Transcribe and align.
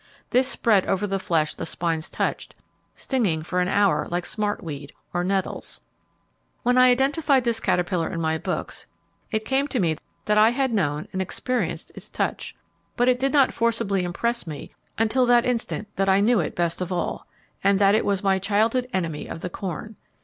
This 0.31 0.47
spread 0.47 0.87
over 0.87 1.05
the 1.05 1.19
flesh 1.19 1.53
the 1.53 1.63
spines 1.63 2.09
touched, 2.09 2.55
stinging 2.95 3.43
for 3.43 3.59
an 3.59 3.67
hour 3.67 4.07
like 4.09 4.23
smartweed, 4.25 4.89
or 5.13 5.23
nettles. 5.23 5.81
When 6.63 6.75
I 6.75 6.89
identified 6.89 7.43
this 7.43 7.59
caterpillar 7.59 8.11
in 8.11 8.19
my 8.19 8.39
books, 8.39 8.87
it 9.29 9.45
came 9.45 9.67
to 9.67 9.79
me 9.79 9.97
that 10.25 10.39
I 10.39 10.49
had 10.49 10.73
known 10.73 11.07
and 11.13 11.21
experienced 11.21 11.91
its 11.93 12.09
touch. 12.09 12.55
But 12.97 13.09
it 13.09 13.19
did 13.19 13.31
not 13.31 13.53
forcibly 13.53 14.01
impress 14.03 14.47
me 14.47 14.71
until 14.97 15.27
that 15.27 15.45
instant 15.45 15.87
that 15.97 16.09
I 16.09 16.19
knew 16.19 16.39
it 16.39 16.55
best 16.55 16.81
of 16.81 16.91
all, 16.91 17.27
and 17.63 17.77
that 17.77 17.93
it 17.93 18.03
was 18.03 18.23
my 18.23 18.39
childhood 18.39 18.87
enemy 18.91 19.27
of 19.27 19.41
the 19.41 19.51
corn. 19.51 19.97